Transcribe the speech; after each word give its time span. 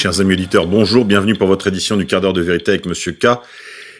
Chers 0.00 0.20
amis 0.20 0.34
auditeurs, 0.34 0.68
bonjour, 0.68 1.04
bienvenue 1.04 1.34
pour 1.34 1.48
votre 1.48 1.66
édition 1.66 1.96
du 1.96 2.06
quart 2.06 2.20
d'heure 2.20 2.32
de 2.32 2.40
vérité 2.40 2.70
avec 2.70 2.86
Monsieur 2.86 3.10
K, 3.10 3.40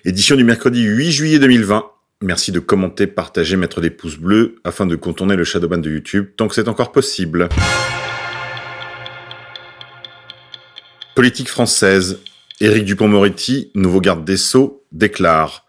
édition 0.04 0.37
du 0.37 0.44
mercredi 0.44 0.85
8 0.85 1.10
juillet 1.10 1.38
2020. 1.40 1.87
Merci 2.22 2.53
de 2.53 2.60
commenter, 2.60 3.08
partager, 3.08 3.56
mettre 3.56 3.80
des 3.80 3.90
pouces 3.90 4.16
bleus 4.16 4.54
afin 4.62 4.87
de 4.87 4.94
contourner 4.94 5.34
le 5.34 5.42
shadowban 5.42 5.79
de 5.79 5.90
YouTube 5.90 6.29
tant 6.37 6.47
que 6.47 6.54
c'est 6.54 6.69
encore 6.69 6.92
possible. 6.92 7.48
Politique 11.16 11.48
française. 11.48 12.21
Éric 12.60 12.85
Dupont-Moretti, 12.85 13.72
nouveau 13.74 14.01
garde 14.01 14.24
des 14.24 14.37
Sceaux, 14.37 14.85
déclare 14.92 15.67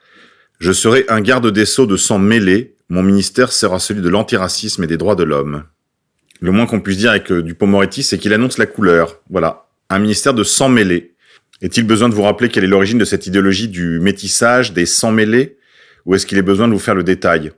Je 0.59 0.71
serai 0.71 1.05
un 1.09 1.21
garde 1.21 1.49
des 1.49 1.65
Sceaux 1.65 1.87
de 1.87 1.97
sang 1.97 2.19
mêlé, 2.19 2.75
mon 2.87 3.01
ministère 3.01 3.51
sera 3.51 3.79
celui 3.79 4.03
de 4.03 4.09
l'antiracisme 4.09 4.83
et 4.83 4.87
des 4.87 4.97
droits 4.97 5.15
de 5.15 5.23
l'homme. 5.23 5.63
Le 6.39 6.51
moins 6.51 6.67
qu'on 6.67 6.81
puisse 6.81 6.97
dire 6.97 7.09
avec 7.09 7.33
Dupont-Moretti, 7.33 8.03
c'est 8.03 8.19
qu'il 8.19 8.31
annonce 8.31 8.59
la 8.59 8.67
couleur. 8.67 9.21
Voilà. 9.31 9.65
Un 9.91 9.97
ministère 9.97 10.35
de 10.35 10.43
sang 10.43 10.69
mêlé. 10.69 11.15
Est-il 11.63 11.83
besoin 11.83 12.09
de 12.09 12.13
vous 12.13 12.21
rappeler 12.21 12.49
quelle 12.49 12.63
est 12.63 12.67
l'origine 12.67 12.99
de 12.99 13.05
cette 13.05 13.25
idéologie 13.25 13.67
du 13.67 13.99
métissage, 13.99 14.71
des 14.71 14.85
sangs 14.85 15.11
mêlés 15.11 15.57
Ou 16.05 16.13
est-ce 16.13 16.27
qu'il 16.27 16.37
est 16.37 16.43
besoin 16.43 16.67
de 16.67 16.73
vous 16.73 16.79
faire 16.79 16.93
le 16.93 17.03
détail? 17.03 17.51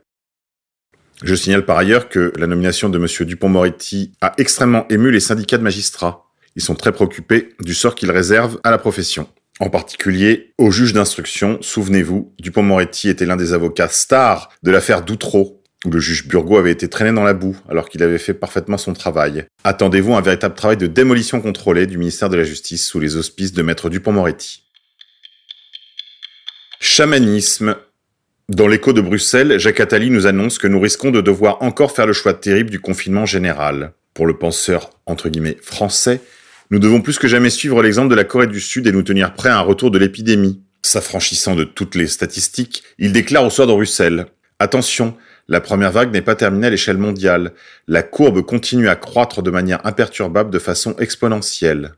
Je 1.22 1.34
signale 1.34 1.66
par 1.66 1.76
ailleurs 1.76 2.08
que 2.08 2.32
la 2.38 2.46
nomination 2.46 2.88
de 2.88 2.98
M. 2.98 3.26
Dupont-Moretti 3.26 4.12
a 4.22 4.32
extrêmement 4.38 4.88
ému 4.88 5.10
les 5.10 5.20
syndicats 5.20 5.58
de 5.58 5.62
magistrats. 5.62 6.24
Ils 6.56 6.62
sont 6.62 6.74
très 6.74 6.92
préoccupés 6.92 7.50
du 7.60 7.74
sort 7.74 7.94
qu'ils 7.94 8.10
réservent 8.10 8.58
à 8.64 8.70
la 8.70 8.78
profession. 8.78 9.28
En 9.60 9.68
particulier 9.68 10.54
au 10.56 10.70
juge 10.70 10.94
d'instruction, 10.94 11.58
souvenez-vous, 11.60 12.34
Dupont-Moretti 12.40 13.10
était 13.10 13.26
l'un 13.26 13.36
des 13.36 13.52
avocats 13.52 13.88
stars 13.88 14.48
de 14.62 14.70
l'affaire 14.70 15.02
Doutreau, 15.02 15.61
le 15.90 15.98
juge 15.98 16.28
Burgot 16.28 16.58
avait 16.58 16.70
été 16.70 16.88
traîné 16.88 17.12
dans 17.12 17.24
la 17.24 17.34
boue 17.34 17.56
alors 17.68 17.88
qu'il 17.88 18.02
avait 18.02 18.18
fait 18.18 18.34
parfaitement 18.34 18.78
son 18.78 18.92
travail. 18.92 19.44
Attendez-vous 19.64 20.14
un 20.14 20.20
véritable 20.20 20.54
travail 20.54 20.76
de 20.76 20.86
démolition 20.86 21.40
contrôlée 21.40 21.86
du 21.86 21.98
ministère 21.98 22.28
de 22.28 22.36
la 22.36 22.44
Justice 22.44 22.86
sous 22.86 23.00
les 23.00 23.16
auspices 23.16 23.52
de 23.52 23.62
Maître 23.62 23.88
Dupont-Moretti. 23.90 24.62
Chamanisme. 26.80 27.76
Dans 28.48 28.68
l'écho 28.68 28.92
de 28.92 29.00
Bruxelles, 29.00 29.58
Jacques 29.58 29.80
Attali 29.80 30.10
nous 30.10 30.26
annonce 30.26 30.58
que 30.58 30.66
nous 30.66 30.80
risquons 30.80 31.10
de 31.10 31.20
devoir 31.20 31.62
encore 31.62 31.92
faire 31.92 32.06
le 32.06 32.12
choix 32.12 32.34
terrible 32.34 32.70
du 32.70 32.80
confinement 32.80 33.26
général. 33.26 33.92
Pour 34.14 34.26
le 34.26 34.36
penseur, 34.36 34.90
entre 35.06 35.28
guillemets, 35.28 35.56
français, 35.62 36.20
nous 36.70 36.78
devons 36.78 37.00
plus 37.00 37.18
que 37.18 37.28
jamais 37.28 37.50
suivre 37.50 37.82
l'exemple 37.82 38.10
de 38.10 38.14
la 38.14 38.24
Corée 38.24 38.46
du 38.46 38.60
Sud 38.60 38.86
et 38.86 38.92
nous 38.92 39.02
tenir 39.02 39.34
prêts 39.34 39.48
à 39.48 39.58
un 39.58 39.62
retour 39.62 39.90
de 39.90 39.98
l'épidémie. 39.98 40.60
S'affranchissant 40.82 41.54
de 41.54 41.64
toutes 41.64 41.94
les 41.94 42.08
statistiques, 42.08 42.82
il 42.98 43.12
déclare 43.12 43.44
au 43.44 43.50
soir 43.50 43.66
de 43.66 43.72
Bruxelles 43.72 44.26
Attention, 44.58 45.16
la 45.48 45.60
première 45.60 45.92
vague 45.92 46.12
n'est 46.12 46.22
pas 46.22 46.34
terminée 46.34 46.68
à 46.68 46.70
l'échelle 46.70 46.98
mondiale. 46.98 47.52
La 47.88 48.02
courbe 48.02 48.42
continue 48.42 48.88
à 48.88 48.96
croître 48.96 49.42
de 49.42 49.50
manière 49.50 49.84
imperturbable 49.84 50.50
de 50.50 50.58
façon 50.58 50.94
exponentielle. 50.98 51.94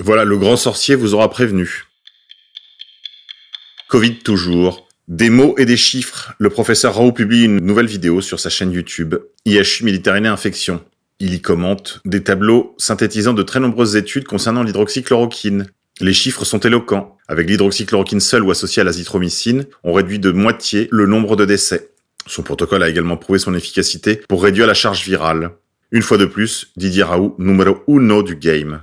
Voilà, 0.00 0.24
le 0.24 0.38
grand 0.38 0.56
sorcier 0.56 0.94
vous 0.94 1.14
aura 1.14 1.30
prévenu. 1.30 1.84
Covid 3.88 4.18
toujours. 4.18 4.88
Des 5.08 5.30
mots 5.30 5.54
et 5.58 5.64
des 5.64 5.76
chiffres. 5.76 6.34
Le 6.38 6.50
professeur 6.50 6.94
Raoult 6.94 7.12
publie 7.12 7.44
une 7.44 7.60
nouvelle 7.60 7.86
vidéo 7.86 8.20
sur 8.20 8.38
sa 8.38 8.50
chaîne 8.50 8.72
YouTube, 8.72 9.14
IHU 9.46 9.84
Méditerranée 9.84 10.28
Infection. 10.28 10.84
Il 11.20 11.34
y 11.34 11.40
commente 11.40 12.00
des 12.04 12.22
tableaux 12.22 12.74
synthétisant 12.78 13.32
de 13.32 13.42
très 13.42 13.60
nombreuses 13.60 13.96
études 13.96 14.24
concernant 14.24 14.62
l'hydroxychloroquine. 14.62 15.66
Les 16.00 16.12
chiffres 16.12 16.44
sont 16.44 16.60
éloquents. 16.60 17.16
Avec 17.26 17.48
l'hydroxychloroquine 17.48 18.20
seule 18.20 18.44
ou 18.44 18.50
associée 18.50 18.82
à 18.82 18.84
l'azithromycine, 18.84 19.66
on 19.82 19.92
réduit 19.92 20.18
de 20.18 20.30
moitié 20.30 20.88
le 20.92 21.06
nombre 21.06 21.34
de 21.34 21.44
décès. 21.44 21.90
Son 22.28 22.42
protocole 22.42 22.82
a 22.82 22.88
également 22.88 23.16
prouvé 23.16 23.38
son 23.38 23.54
efficacité 23.54 24.20
pour 24.28 24.42
réduire 24.42 24.66
la 24.66 24.74
charge 24.74 25.02
virale. 25.02 25.50
Une 25.90 26.02
fois 26.02 26.18
de 26.18 26.26
plus, 26.26 26.70
Didier 26.76 27.02
Raoult, 27.02 27.34
numéro 27.38 27.82
uno 27.88 28.22
du 28.22 28.36
game. 28.36 28.82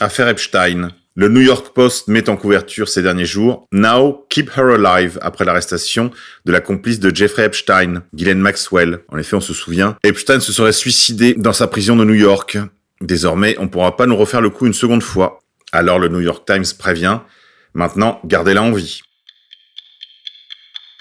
Affaire 0.00 0.28
Epstein. 0.28 0.90
Le 1.14 1.28
New 1.28 1.42
York 1.42 1.74
Post 1.74 2.08
met 2.08 2.30
en 2.30 2.38
couverture 2.38 2.88
ces 2.88 3.02
derniers 3.02 3.26
jours 3.26 3.66
Now 3.70 4.24
Keep 4.30 4.50
Her 4.56 4.82
Alive 4.82 5.18
après 5.20 5.44
l'arrestation 5.44 6.10
de 6.46 6.52
la 6.52 6.62
complice 6.62 7.00
de 7.00 7.14
Jeffrey 7.14 7.44
Epstein, 7.44 8.02
Ghislaine 8.14 8.40
Maxwell. 8.40 9.00
En 9.08 9.18
effet, 9.18 9.36
on 9.36 9.42
se 9.42 9.52
souvient, 9.52 9.98
Epstein 10.04 10.40
se 10.40 10.54
serait 10.54 10.72
suicidé 10.72 11.34
dans 11.34 11.52
sa 11.52 11.66
prison 11.66 11.96
de 11.96 12.06
New 12.06 12.14
York. 12.14 12.56
Désormais, 13.02 13.56
on 13.58 13.64
ne 13.64 13.68
pourra 13.68 13.94
pas 13.98 14.06
nous 14.06 14.16
refaire 14.16 14.40
le 14.40 14.48
coup 14.48 14.66
une 14.66 14.72
seconde 14.72 15.02
fois. 15.02 15.40
Alors 15.70 15.98
le 15.98 16.08
New 16.08 16.20
York 16.20 16.46
Times 16.46 16.64
prévient, 16.78 17.20
maintenant 17.74 18.18
gardez-la 18.24 18.62
en 18.62 18.72
vie. 18.72 19.02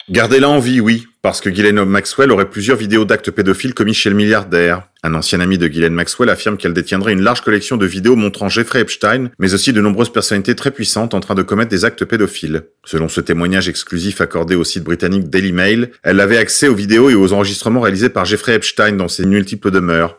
Gardez-la 0.09 0.49
en 0.49 0.59
vie, 0.59 0.81
oui, 0.81 1.07
parce 1.21 1.41
que 1.41 1.49
Ghislaine 1.49 1.83
Maxwell 1.85 2.31
aurait 2.31 2.49
plusieurs 2.49 2.75
vidéos 2.75 3.05
d'actes 3.05 3.29
pédophiles 3.29 3.75
commis 3.75 3.93
chez 3.93 4.09
le 4.09 4.15
milliardaire. 4.15 4.87
Un 5.03 5.13
ancien 5.13 5.39
ami 5.39 5.59
de 5.59 5.67
Ghislaine 5.67 5.93
Maxwell 5.93 6.29
affirme 6.29 6.57
qu'elle 6.57 6.73
détiendrait 6.73 7.13
une 7.13 7.21
large 7.21 7.41
collection 7.41 7.77
de 7.77 7.85
vidéos 7.85 8.15
montrant 8.15 8.49
Jeffrey 8.49 8.81
Epstein, 8.81 9.29
mais 9.37 9.53
aussi 9.53 9.73
de 9.73 9.81
nombreuses 9.81 10.11
personnalités 10.11 10.55
très 10.55 10.71
puissantes 10.71 11.13
en 11.13 11.19
train 11.19 11.35
de 11.35 11.43
commettre 11.43 11.69
des 11.69 11.85
actes 11.85 12.03
pédophiles. 12.03 12.63
Selon 12.83 13.09
ce 13.09 13.21
témoignage 13.21 13.69
exclusif 13.69 14.21
accordé 14.21 14.55
au 14.55 14.63
site 14.63 14.83
britannique 14.83 15.29
Daily 15.29 15.51
Mail, 15.53 15.91
elle 16.03 16.19
avait 16.19 16.37
accès 16.37 16.67
aux 16.67 16.75
vidéos 16.75 17.09
et 17.11 17.15
aux 17.15 17.33
enregistrements 17.33 17.81
réalisés 17.81 18.09
par 18.09 18.25
Jeffrey 18.25 18.55
Epstein 18.55 18.93
dans 18.93 19.07
ses 19.07 19.25
multiples 19.25 19.69
demeures. 19.69 20.17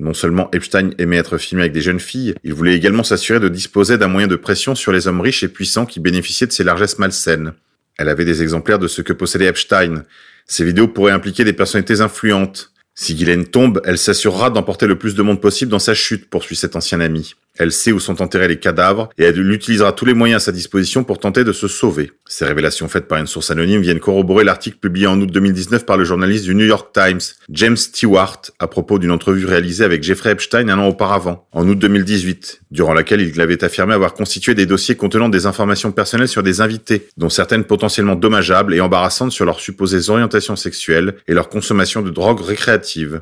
Non 0.00 0.14
seulement 0.14 0.50
Epstein 0.52 0.90
aimait 0.98 1.16
être 1.16 1.38
filmé 1.38 1.62
avec 1.62 1.72
des 1.72 1.80
jeunes 1.80 2.00
filles, 2.00 2.34
il 2.42 2.54
voulait 2.54 2.74
également 2.74 3.04
s'assurer 3.04 3.38
de 3.38 3.48
disposer 3.48 3.98
d'un 3.98 4.08
moyen 4.08 4.26
de 4.26 4.36
pression 4.36 4.74
sur 4.74 4.90
les 4.90 5.06
hommes 5.06 5.20
riches 5.20 5.44
et 5.44 5.48
puissants 5.48 5.86
qui 5.86 6.00
bénéficiaient 6.00 6.48
de 6.48 6.52
ses 6.52 6.64
largesses 6.64 6.98
malsaines. 6.98 7.52
Elle 7.98 8.08
avait 8.08 8.24
des 8.24 8.42
exemplaires 8.42 8.78
de 8.78 8.88
ce 8.88 9.02
que 9.02 9.12
possédait 9.12 9.46
Epstein. 9.46 10.04
Ces 10.46 10.64
vidéos 10.64 10.88
pourraient 10.88 11.12
impliquer 11.12 11.44
des 11.44 11.52
personnalités 11.52 12.00
influentes. 12.00 12.72
Si 12.94 13.14
Guylaine 13.14 13.46
tombe, 13.46 13.80
elle 13.84 13.98
s'assurera 13.98 14.50
d'emporter 14.50 14.86
le 14.86 14.98
plus 14.98 15.14
de 15.14 15.22
monde 15.22 15.40
possible 15.40 15.70
dans 15.70 15.78
sa 15.78 15.94
chute, 15.94 16.28
poursuit 16.28 16.56
cet 16.56 16.76
ancien 16.76 17.00
ami. 17.00 17.34
Elle 17.58 17.72
sait 17.72 17.92
où 17.92 18.00
sont 18.00 18.22
enterrés 18.22 18.48
les 18.48 18.58
cadavres 18.58 19.10
et 19.18 19.24
elle 19.24 19.50
utilisera 19.50 19.92
tous 19.92 20.06
les 20.06 20.14
moyens 20.14 20.42
à 20.42 20.44
sa 20.46 20.52
disposition 20.52 21.04
pour 21.04 21.18
tenter 21.18 21.44
de 21.44 21.52
se 21.52 21.68
sauver. 21.68 22.12
Ces 22.26 22.46
révélations 22.46 22.88
faites 22.88 23.08
par 23.08 23.18
une 23.18 23.26
source 23.26 23.50
anonyme 23.50 23.82
viennent 23.82 24.00
corroborer 24.00 24.42
l'article 24.42 24.78
publié 24.78 25.06
en 25.06 25.20
août 25.20 25.30
2019 25.30 25.84
par 25.84 25.98
le 25.98 26.04
journaliste 26.04 26.44
du 26.44 26.54
New 26.54 26.64
York 26.64 26.92
Times, 26.94 27.20
James 27.50 27.76
Stewart, 27.76 28.40
à 28.58 28.66
propos 28.68 28.98
d'une 28.98 29.10
entrevue 29.10 29.44
réalisée 29.44 29.84
avec 29.84 30.02
Jeffrey 30.02 30.30
Epstein 30.30 30.68
un 30.70 30.78
an 30.78 30.88
auparavant, 30.88 31.46
en 31.52 31.68
août 31.68 31.78
2018, 31.78 32.62
durant 32.70 32.94
laquelle 32.94 33.20
il 33.20 33.38
avait 33.40 33.62
affirmé 33.64 33.92
avoir 33.92 34.14
constitué 34.14 34.54
des 34.54 34.66
dossiers 34.66 34.96
contenant 34.96 35.28
des 35.28 35.44
informations 35.44 35.92
personnelles 35.92 36.28
sur 36.28 36.42
des 36.42 36.62
invités, 36.62 37.08
dont 37.18 37.28
certaines 37.28 37.64
potentiellement 37.64 38.16
dommageables 38.16 38.74
et 38.74 38.80
embarrassantes 38.80 39.32
sur 39.32 39.44
leurs 39.44 39.60
supposées 39.60 40.08
orientations 40.08 40.56
sexuelles 40.56 41.16
et 41.28 41.34
leur 41.34 41.50
consommation 41.50 42.00
de 42.00 42.10
drogues 42.10 42.40
récréatives. 42.40 43.20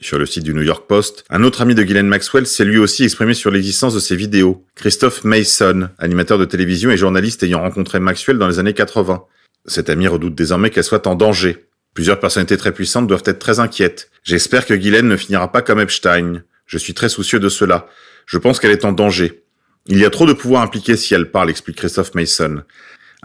Sur 0.00 0.18
le 0.18 0.26
site 0.26 0.44
du 0.44 0.54
New 0.54 0.62
York 0.62 0.86
Post, 0.86 1.24
un 1.28 1.42
autre 1.42 1.60
ami 1.60 1.74
de 1.74 1.82
Ghislaine 1.82 2.06
Maxwell 2.06 2.46
s'est 2.46 2.64
lui 2.64 2.78
aussi 2.78 3.02
exprimé 3.02 3.34
sur 3.34 3.50
l'existence 3.50 3.94
de 3.94 3.98
ces 3.98 4.14
vidéos. 4.14 4.64
Christophe 4.76 5.24
Mason, 5.24 5.88
animateur 5.98 6.38
de 6.38 6.44
télévision 6.44 6.92
et 6.92 6.96
journaliste 6.96 7.42
ayant 7.42 7.60
rencontré 7.60 7.98
Maxwell 7.98 8.38
dans 8.38 8.46
les 8.46 8.60
années 8.60 8.74
80. 8.74 9.24
Cet 9.66 9.90
ami 9.90 10.06
redoute 10.06 10.36
désormais 10.36 10.70
qu'elle 10.70 10.84
soit 10.84 11.08
en 11.08 11.16
danger. 11.16 11.66
Plusieurs 11.94 12.20
personnalités 12.20 12.56
très 12.56 12.70
puissantes 12.70 13.08
doivent 13.08 13.24
être 13.24 13.40
très 13.40 13.58
inquiètes. 13.58 14.12
J'espère 14.22 14.66
que 14.66 14.74
Ghislaine 14.74 15.08
ne 15.08 15.16
finira 15.16 15.50
pas 15.50 15.62
comme 15.62 15.80
Epstein. 15.80 16.44
Je 16.66 16.78
suis 16.78 16.94
très 16.94 17.08
soucieux 17.08 17.40
de 17.40 17.48
cela. 17.48 17.88
Je 18.26 18.38
pense 18.38 18.60
qu'elle 18.60 18.70
est 18.70 18.84
en 18.84 18.92
danger. 18.92 19.42
Il 19.86 19.98
y 19.98 20.04
a 20.04 20.10
trop 20.10 20.26
de 20.26 20.32
pouvoir 20.32 20.62
impliqué 20.62 20.96
si 20.96 21.14
elle 21.14 21.32
parle, 21.32 21.50
explique 21.50 21.78
Christophe 21.78 22.14
Mason. 22.14 22.62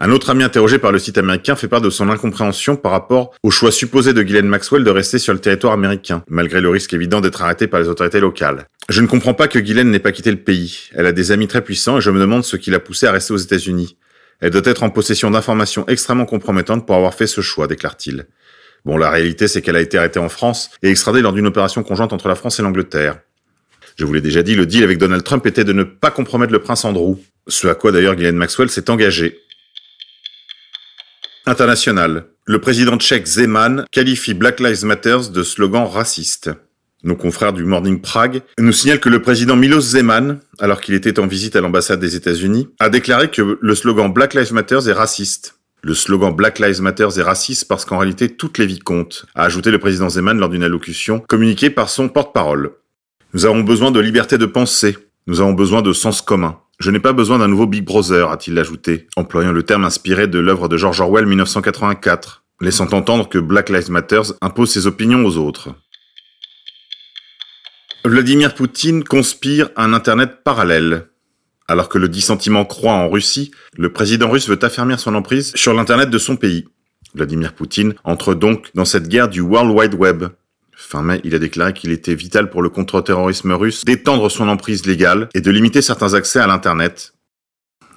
Un 0.00 0.10
autre 0.10 0.30
ami 0.30 0.42
interrogé 0.42 0.80
par 0.80 0.90
le 0.90 0.98
site 0.98 1.18
américain 1.18 1.54
fait 1.54 1.68
part 1.68 1.80
de 1.80 1.88
son 1.88 2.08
incompréhension 2.08 2.74
par 2.74 2.90
rapport 2.90 3.32
au 3.44 3.52
choix 3.52 3.70
supposé 3.70 4.12
de 4.12 4.22
Ghislaine 4.22 4.48
Maxwell 4.48 4.82
de 4.82 4.90
rester 4.90 5.20
sur 5.20 5.32
le 5.32 5.38
territoire 5.38 5.72
américain, 5.72 6.24
malgré 6.28 6.60
le 6.60 6.68
risque 6.68 6.92
évident 6.94 7.20
d'être 7.20 7.42
arrêtée 7.42 7.68
par 7.68 7.80
les 7.80 7.88
autorités 7.88 8.18
locales. 8.18 8.66
Je 8.88 9.00
ne 9.00 9.06
comprends 9.06 9.34
pas 9.34 9.46
que 9.46 9.60
Ghislaine 9.60 9.92
n'ait 9.92 10.00
pas 10.00 10.10
quitté 10.10 10.32
le 10.32 10.38
pays. 10.38 10.90
Elle 10.94 11.06
a 11.06 11.12
des 11.12 11.30
amis 11.30 11.46
très 11.46 11.62
puissants 11.62 11.98
et 11.98 12.00
je 12.00 12.10
me 12.10 12.18
demande 12.18 12.42
ce 12.42 12.56
qui 12.56 12.72
l'a 12.72 12.80
poussée 12.80 13.06
à 13.06 13.12
rester 13.12 13.34
aux 13.34 13.38
États-Unis. 13.38 13.96
Elle 14.40 14.50
doit 14.50 14.62
être 14.64 14.82
en 14.82 14.90
possession 14.90 15.30
d'informations 15.30 15.86
extrêmement 15.86 16.26
compromettantes 16.26 16.86
pour 16.86 16.96
avoir 16.96 17.14
fait 17.14 17.28
ce 17.28 17.40
choix, 17.40 17.68
déclare-t-il. 17.68 18.26
Bon, 18.84 18.96
la 18.96 19.10
réalité, 19.10 19.46
c'est 19.46 19.62
qu'elle 19.62 19.76
a 19.76 19.80
été 19.80 19.96
arrêtée 19.96 20.18
en 20.18 20.28
France 20.28 20.70
et 20.82 20.90
extradée 20.90 21.20
lors 21.20 21.32
d'une 21.32 21.46
opération 21.46 21.84
conjointe 21.84 22.12
entre 22.12 22.26
la 22.26 22.34
France 22.34 22.58
et 22.58 22.62
l'Angleterre. 22.62 23.20
Je 23.96 24.04
vous 24.04 24.12
l'ai 24.12 24.20
déjà 24.20 24.42
dit, 24.42 24.56
le 24.56 24.66
deal 24.66 24.82
avec 24.82 24.98
Donald 24.98 25.22
Trump 25.22 25.46
était 25.46 25.62
de 25.62 25.72
ne 25.72 25.84
pas 25.84 26.10
compromettre 26.10 26.52
le 26.52 26.58
prince 26.58 26.84
Andrew. 26.84 27.14
Ce 27.46 27.68
à 27.68 27.76
quoi 27.76 27.92
d'ailleurs 27.92 28.16
Ghislaine 28.16 28.36
Maxwell 28.36 28.68
s'est 28.68 28.90
engagée. 28.90 29.38
International. 31.46 32.24
Le 32.46 32.58
président 32.58 32.96
tchèque 32.96 33.26
Zeman 33.26 33.84
qualifie 33.92 34.32
Black 34.32 34.60
Lives 34.60 34.86
Matter 34.86 35.18
de 35.30 35.42
slogan 35.42 35.84
raciste. 35.84 36.50
Nos 37.02 37.16
confrères 37.16 37.52
du 37.52 37.64
Morning 37.64 38.00
Prague 38.00 38.40
nous 38.58 38.72
signalent 38.72 38.98
que 38.98 39.10
le 39.10 39.20
président 39.20 39.54
Milos 39.54 39.82
Zeman, 39.82 40.40
alors 40.58 40.80
qu'il 40.80 40.94
était 40.94 41.18
en 41.18 41.26
visite 41.26 41.54
à 41.54 41.60
l'ambassade 41.60 42.00
des 42.00 42.16
États-Unis, 42.16 42.68
a 42.78 42.88
déclaré 42.88 43.30
que 43.30 43.58
le 43.60 43.74
slogan 43.74 44.10
Black 44.10 44.32
Lives 44.32 44.54
Matter 44.54 44.78
est 44.88 44.92
raciste. 44.92 45.58
Le 45.82 45.92
slogan 45.92 46.34
Black 46.34 46.58
Lives 46.60 46.80
Matter 46.80 47.08
est 47.14 47.22
raciste 47.22 47.68
parce 47.68 47.84
qu'en 47.84 47.98
réalité 47.98 48.30
toutes 48.30 48.56
les 48.56 48.64
vies 48.64 48.78
comptent, 48.78 49.26
a 49.34 49.44
ajouté 49.44 49.70
le 49.70 49.78
président 49.78 50.08
Zeman 50.08 50.38
lors 50.38 50.48
d'une 50.48 50.64
allocution 50.64 51.20
communiquée 51.20 51.68
par 51.68 51.90
son 51.90 52.08
porte-parole. 52.08 52.70
Nous 53.34 53.44
avons 53.44 53.60
besoin 53.60 53.90
de 53.90 54.00
liberté 54.00 54.38
de 54.38 54.46
pensée. 54.46 54.96
Nous 55.26 55.42
avons 55.42 55.52
besoin 55.52 55.82
de 55.82 55.92
sens 55.92 56.22
commun. 56.22 56.58
Je 56.80 56.90
n'ai 56.90 57.00
pas 57.00 57.12
besoin 57.12 57.38
d'un 57.38 57.48
nouveau 57.48 57.66
Big 57.66 57.84
Brother, 57.84 58.30
a-t-il 58.30 58.58
ajouté, 58.58 59.06
employant 59.16 59.52
le 59.52 59.62
terme 59.62 59.84
inspiré 59.84 60.26
de 60.26 60.38
l'œuvre 60.38 60.68
de 60.68 60.76
George 60.76 61.00
Orwell 61.00 61.26
1984, 61.26 62.44
laissant 62.60 62.92
entendre 62.92 63.28
que 63.28 63.38
Black 63.38 63.68
Lives 63.68 63.90
Matter 63.90 64.22
impose 64.40 64.72
ses 64.72 64.86
opinions 64.86 65.24
aux 65.24 65.36
autres. 65.36 65.70
Vladimir 68.04 68.54
Poutine 68.54 69.04
conspire 69.04 69.70
un 69.76 69.94
Internet 69.94 70.42
parallèle. 70.44 71.06
Alors 71.68 71.88
que 71.88 71.96
le 71.96 72.08
dissentiment 72.08 72.66
croît 72.66 72.92
en 72.92 73.08
Russie, 73.08 73.50
le 73.78 73.92
président 73.92 74.28
russe 74.28 74.48
veut 74.48 74.62
affermir 74.62 75.00
son 75.00 75.14
emprise 75.14 75.52
sur 75.54 75.72
l'Internet 75.72 76.10
de 76.10 76.18
son 76.18 76.36
pays. 76.36 76.66
Vladimir 77.14 77.54
Poutine 77.54 77.94
entre 78.04 78.34
donc 78.34 78.70
dans 78.74 78.84
cette 78.84 79.08
guerre 79.08 79.28
du 79.28 79.40
World 79.40 79.70
Wide 79.70 79.94
Web. 79.94 80.24
Fin 80.76 81.02
mai, 81.02 81.20
il 81.24 81.34
a 81.34 81.38
déclaré 81.38 81.72
qu'il 81.72 81.90
était 81.90 82.14
vital 82.14 82.50
pour 82.50 82.62
le 82.62 82.68
contre-terrorisme 82.68 83.52
russe 83.52 83.84
d'étendre 83.84 84.30
son 84.30 84.48
emprise 84.48 84.86
légale 84.86 85.28
et 85.34 85.40
de 85.40 85.50
limiter 85.50 85.82
certains 85.82 86.14
accès 86.14 86.40
à 86.40 86.46
l'Internet. 86.46 87.14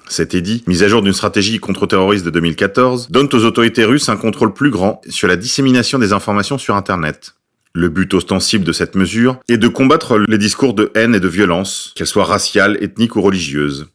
Cet 0.08 0.34
édit, 0.34 0.64
mise 0.66 0.82
à 0.82 0.88
jour 0.88 1.02
d'une 1.02 1.12
stratégie 1.12 1.58
contre-terroriste 1.58 2.24
de 2.24 2.30
2014, 2.30 3.10
donne 3.10 3.28
aux 3.32 3.44
autorités 3.44 3.84
russes 3.84 4.08
un 4.08 4.16
contrôle 4.16 4.54
plus 4.54 4.70
grand 4.70 5.02
sur 5.08 5.28
la 5.28 5.36
dissémination 5.36 5.98
des 5.98 6.12
informations 6.12 6.56
sur 6.56 6.76
Internet. 6.76 7.34
Le 7.74 7.90
but 7.90 8.14
ostensible 8.14 8.64
de 8.64 8.72
cette 8.72 8.94
mesure 8.94 9.38
est 9.48 9.58
de 9.58 9.68
combattre 9.68 10.18
les 10.18 10.38
discours 10.38 10.72
de 10.72 10.90
haine 10.94 11.14
et 11.14 11.20
de 11.20 11.28
violence, 11.28 11.92
qu'elles 11.94 12.06
soient 12.06 12.24
raciales, 12.24 12.82
ethniques 12.82 13.16
ou 13.16 13.22
religieuses. 13.22 13.86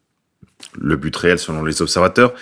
Le 0.79 0.95
but 0.95 1.15
réel, 1.15 1.39
selon 1.39 1.63
les 1.63 1.81
observateurs, 1.81 2.33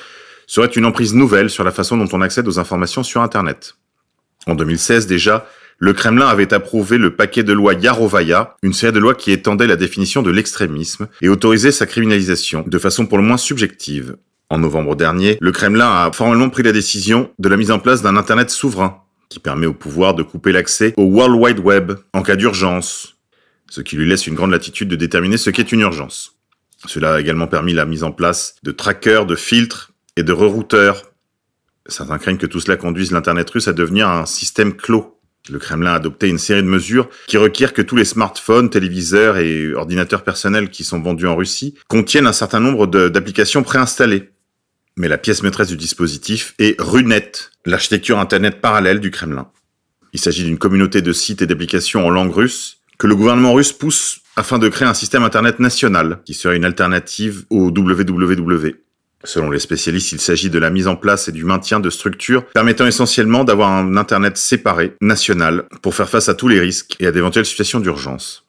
serait 0.47 0.67
une 0.67 0.85
emprise 0.85 1.13
nouvelle 1.13 1.49
sur 1.49 1.63
la 1.63 1.71
façon 1.71 1.95
dont 1.97 2.09
on 2.11 2.21
accède 2.21 2.47
aux 2.47 2.59
informations 2.59 3.03
sur 3.03 3.21
Internet. 3.21 3.75
En 4.47 4.55
2016 4.55 5.07
déjà, 5.07 5.47
le 5.81 5.93
Kremlin 5.93 6.27
avait 6.27 6.53
approuvé 6.53 6.99
le 6.99 7.15
paquet 7.15 7.43
de 7.43 7.53
loi 7.53 7.73
Yarovaya, 7.73 8.55
une 8.61 8.71
série 8.71 8.93
de 8.93 8.99
lois 8.99 9.15
qui 9.15 9.31
étendait 9.31 9.65
la 9.65 9.75
définition 9.75 10.21
de 10.21 10.29
l'extrémisme 10.29 11.07
et 11.23 11.27
autorisait 11.27 11.71
sa 11.71 11.87
criminalisation 11.87 12.63
de 12.67 12.77
façon 12.77 13.07
pour 13.07 13.17
le 13.17 13.23
moins 13.23 13.37
subjective. 13.37 14.15
En 14.51 14.59
novembre 14.59 14.95
dernier, 14.95 15.39
le 15.41 15.51
Kremlin 15.51 15.89
a 15.89 16.11
formellement 16.11 16.51
pris 16.51 16.61
la 16.61 16.71
décision 16.71 17.31
de 17.39 17.49
la 17.49 17.57
mise 17.57 17.71
en 17.71 17.79
place 17.79 18.03
d'un 18.03 18.15
Internet 18.15 18.51
souverain, 18.51 19.01
qui 19.27 19.39
permet 19.39 19.65
au 19.65 19.73
pouvoir 19.73 20.13
de 20.13 20.21
couper 20.21 20.51
l'accès 20.51 20.93
au 20.97 21.03
World 21.05 21.35
Wide 21.41 21.59
Web 21.59 21.93
en 22.13 22.21
cas 22.21 22.35
d'urgence, 22.35 23.15
ce 23.67 23.81
qui 23.81 23.95
lui 23.95 24.07
laisse 24.07 24.27
une 24.27 24.35
grande 24.35 24.51
latitude 24.51 24.87
de 24.87 24.95
déterminer 24.95 25.37
ce 25.37 25.49
qu'est 25.49 25.71
une 25.71 25.79
urgence. 25.79 26.37
Cela 26.85 27.15
a 27.15 27.19
également 27.19 27.47
permis 27.47 27.73
la 27.73 27.87
mise 27.87 28.03
en 28.03 28.11
place 28.11 28.55
de 28.61 28.71
trackers, 28.71 29.25
de 29.25 29.35
filtres 29.35 29.93
et 30.15 30.21
de 30.21 30.31
rerouteurs. 30.31 31.11
Certains 31.87 32.19
craignent 32.19 32.37
que 32.37 32.45
tout 32.45 32.59
cela 32.59 32.77
conduise 32.77 33.11
l'Internet 33.11 33.49
russe 33.49 33.67
à 33.67 33.73
devenir 33.73 34.07
un 34.09 34.27
système 34.27 34.73
clos. 34.75 35.17
Le 35.49 35.57
Kremlin 35.57 35.91
a 35.91 35.95
adopté 35.95 36.27
une 36.29 36.37
série 36.37 36.61
de 36.61 36.67
mesures 36.67 37.09
qui 37.27 37.37
requièrent 37.37 37.73
que 37.73 37.81
tous 37.81 37.95
les 37.95 38.05
smartphones, 38.05 38.69
téléviseurs 38.69 39.37
et 39.37 39.73
ordinateurs 39.73 40.23
personnels 40.23 40.69
qui 40.69 40.83
sont 40.83 40.99
vendus 40.99 41.25
en 41.25 41.35
Russie 41.35 41.75
contiennent 41.87 42.27
un 42.27 42.33
certain 42.33 42.59
nombre 42.59 42.85
d'applications 42.87 43.63
préinstallées. 43.63 44.29
Mais 44.97 45.07
la 45.07 45.17
pièce 45.17 45.41
maîtresse 45.41 45.69
du 45.69 45.77
dispositif 45.77 46.53
est 46.59 46.79
RUNET, 46.79 47.31
l'architecture 47.65 48.19
Internet 48.19 48.61
parallèle 48.61 48.99
du 48.99 49.09
Kremlin. 49.09 49.49
Il 50.13 50.19
s'agit 50.19 50.43
d'une 50.43 50.59
communauté 50.59 51.01
de 51.01 51.13
sites 51.13 51.41
et 51.41 51.47
d'applications 51.47 52.05
en 52.05 52.09
langue 52.09 52.33
russe 52.33 52.77
que 52.99 53.07
le 53.07 53.15
gouvernement 53.15 53.53
russe 53.53 53.73
pousse 53.73 54.19
afin 54.35 54.59
de 54.59 54.69
créer 54.69 54.87
un 54.87 54.93
système 54.93 55.23
Internet 55.23 55.59
national 55.59 56.19
qui 56.23 56.33
serait 56.33 56.57
une 56.57 56.65
alternative 56.65 57.45
au 57.49 57.69
WWW. 57.69 58.75
Selon 59.23 59.51
les 59.51 59.59
spécialistes, 59.59 60.11
il 60.11 60.19
s'agit 60.19 60.49
de 60.49 60.59
la 60.59 60.69
mise 60.69 60.87
en 60.87 60.95
place 60.95 61.27
et 61.27 61.31
du 61.31 61.43
maintien 61.43 61.79
de 61.79 61.89
structures 61.89 62.45
permettant 62.47 62.87
essentiellement 62.87 63.43
d'avoir 63.43 63.71
un 63.71 63.97
Internet 63.97 64.37
séparé, 64.37 64.95
national, 64.99 65.65
pour 65.81 65.93
faire 65.93 66.09
face 66.09 66.29
à 66.29 66.33
tous 66.33 66.47
les 66.47 66.59
risques 66.59 66.95
et 66.99 67.07
à 67.07 67.11
d'éventuelles 67.11 67.45
situations 67.45 67.79
d'urgence. 67.79 68.47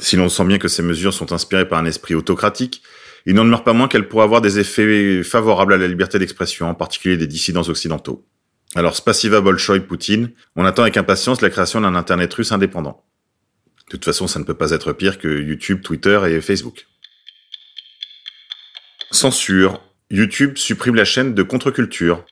Si 0.00 0.16
l'on 0.16 0.28
sent 0.28 0.44
bien 0.44 0.58
que 0.58 0.68
ces 0.68 0.82
mesures 0.82 1.14
sont 1.14 1.32
inspirées 1.32 1.68
par 1.68 1.78
un 1.78 1.86
esprit 1.86 2.14
autocratique, 2.14 2.82
il 3.26 3.34
n'en 3.34 3.44
demeure 3.44 3.64
pas 3.64 3.72
moins 3.72 3.88
qu'elle 3.88 4.08
pourrait 4.08 4.24
avoir 4.24 4.40
des 4.40 4.58
effets 4.58 5.22
favorables 5.22 5.72
à 5.72 5.78
la 5.78 5.88
liberté 5.88 6.18
d'expression, 6.18 6.68
en 6.68 6.74
particulier 6.74 7.16
des 7.16 7.26
dissidents 7.26 7.68
occidentaux. 7.68 8.24
Alors, 8.74 8.94
Spasiva 8.94 9.40
Bolshoi 9.40 9.80
Poutine, 9.80 10.32
on 10.54 10.64
attend 10.64 10.82
avec 10.82 10.96
impatience 10.96 11.40
la 11.40 11.50
création 11.50 11.80
d'un 11.80 11.94
Internet 11.94 12.32
russe 12.34 12.52
indépendant. 12.52 13.04
De 13.86 13.90
toute 13.90 14.04
façon, 14.04 14.26
ça 14.26 14.38
ne 14.38 14.44
peut 14.44 14.54
pas 14.54 14.72
être 14.72 14.92
pire 14.92 15.18
que 15.18 15.28
YouTube, 15.28 15.80
Twitter 15.82 16.20
et 16.28 16.40
Facebook. 16.40 16.86
Censure. 19.10 19.82
YouTube 20.10 20.56
supprime 20.56 20.94
la 20.94 21.04
chaîne 21.04 21.34
de 21.34 21.42
contre-culture. 21.42 22.24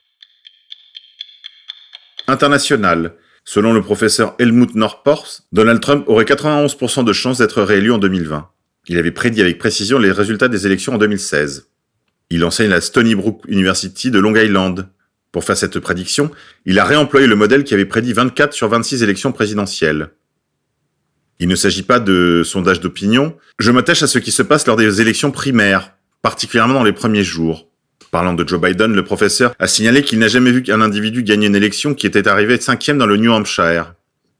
International. 2.27 3.15
Selon 3.43 3.73
le 3.73 3.81
professeur 3.81 4.35
Helmut 4.39 4.75
Norpors, 4.75 5.41
Donald 5.51 5.79
Trump 5.79 6.05
aurait 6.07 6.25
91% 6.25 7.05
de 7.05 7.13
chances 7.13 7.37
d'être 7.37 7.61
réélu 7.61 7.91
en 7.91 7.97
2020. 7.97 8.49
Il 8.87 8.97
avait 8.97 9.11
prédit 9.11 9.41
avec 9.41 9.57
précision 9.57 9.99
les 9.99 10.11
résultats 10.11 10.47
des 10.47 10.65
élections 10.65 10.95
en 10.95 10.97
2016. 10.97 11.69
Il 12.29 12.43
enseigne 12.43 12.71
à 12.71 12.81
Stony 12.81 13.15
Brook 13.15 13.43
University 13.47 14.11
de 14.11 14.19
Long 14.19 14.35
Island. 14.35 14.89
Pour 15.31 15.43
faire 15.43 15.57
cette 15.57 15.79
prédiction, 15.79 16.31
il 16.65 16.79
a 16.79 16.85
réemployé 16.85 17.27
le 17.27 17.35
modèle 17.35 17.63
qui 17.63 17.73
avait 17.73 17.85
prédit 17.85 18.13
24 18.13 18.53
sur 18.53 18.67
26 18.67 19.03
élections 19.03 19.31
présidentielles. 19.31 20.09
Il 21.39 21.47
ne 21.47 21.55
s'agit 21.55 21.83
pas 21.83 21.99
de 21.99 22.43
sondage 22.45 22.79
d'opinion. 22.79 23.37
Je 23.59 23.71
m'attache 23.71 24.03
à 24.03 24.07
ce 24.07 24.19
qui 24.19 24.31
se 24.31 24.41
passe 24.41 24.65
lors 24.65 24.77
des 24.77 25.01
élections 25.01 25.31
primaires, 25.31 25.94
particulièrement 26.25 26.73
dans 26.73 26.83
les 26.83 26.91
premiers 26.91 27.23
jours. 27.23 27.69
Parlant 28.09 28.33
de 28.33 28.47
Joe 28.47 28.59
Biden, 28.59 28.95
le 28.95 29.03
professeur 29.03 29.53
a 29.59 29.67
signalé 29.67 30.01
qu'il 30.01 30.17
n'a 30.17 30.27
jamais 30.27 30.49
vu 30.49 30.63
qu'un 30.63 30.81
individu 30.81 31.21
gagner 31.21 31.45
une 31.45 31.55
élection 31.55 31.93
qui 31.93 32.07
était 32.07 32.27
arrivé 32.27 32.59
cinquième 32.59 32.97
dans 32.97 33.05
le 33.05 33.17
New 33.17 33.31
Hampshire. 33.31 33.93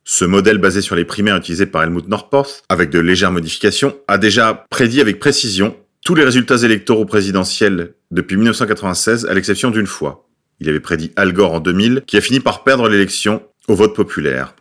Ce 0.03 0.25
modèle 0.25 0.57
basé 0.57 0.81
sur 0.81 0.95
les 0.95 1.05
primaires 1.05 1.37
utilisés 1.37 1.67
par 1.67 1.83
Helmut 1.83 2.07
Norpoth, 2.07 2.63
avec 2.69 2.89
de 2.89 2.97
légères 2.97 3.31
modifications, 3.31 3.95
a 4.07 4.17
déjà 4.17 4.65
prédit 4.71 4.99
avec 4.99 5.19
précision 5.19 5.77
tous 6.03 6.15
les 6.15 6.23
résultats 6.23 6.57
électoraux 6.57 7.05
présidentiels 7.05 7.93
depuis 8.09 8.35
1996, 8.35 9.27
à 9.27 9.35
l'exception 9.35 9.69
d'une 9.69 9.85
fois. 9.85 10.27
Il 10.59 10.69
avait 10.69 10.79
prédit 10.79 11.11
Al 11.15 11.33
Gore 11.33 11.53
en 11.53 11.59
2000, 11.59 12.01
qui 12.07 12.17
a 12.17 12.21
fini 12.21 12.39
par 12.39 12.63
perdre 12.63 12.89
l'élection 12.89 13.43
au 13.67 13.75
vote 13.75 13.95
populaire. 13.95 14.55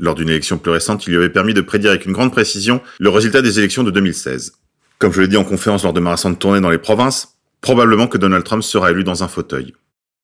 Lors 0.00 0.16
d'une 0.16 0.30
élection 0.30 0.58
plus 0.58 0.72
récente, 0.72 1.06
il 1.06 1.10
lui 1.10 1.18
avait 1.18 1.30
permis 1.30 1.54
de 1.54 1.60
prédire 1.60 1.90
avec 1.90 2.06
une 2.06 2.12
grande 2.12 2.32
précision 2.32 2.82
le 2.98 3.10
résultat 3.10 3.40
des 3.40 3.60
élections 3.60 3.84
de 3.84 3.92
2016. 3.92 4.54
Comme 5.04 5.12
je 5.12 5.20
l'ai 5.20 5.28
dit 5.28 5.36
en 5.36 5.44
conférence 5.44 5.82
lors 5.82 5.92
de 5.92 6.00
ma 6.00 6.12
récente 6.12 6.38
tournée 6.38 6.62
dans 6.62 6.70
les 6.70 6.78
provinces, 6.78 7.36
probablement 7.60 8.06
que 8.06 8.16
Donald 8.16 8.42
Trump 8.42 8.62
sera 8.62 8.90
élu 8.90 9.04
dans 9.04 9.22
un 9.22 9.28
fauteuil. 9.28 9.74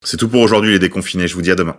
C'est 0.03 0.17
tout 0.17 0.27
pour 0.27 0.41
aujourd'hui 0.41 0.71
les 0.71 0.79
déconfinés, 0.79 1.29
je 1.29 1.35
vous 1.35 1.43
dis 1.43 1.51
à 1.51 1.55
demain. 1.55 1.77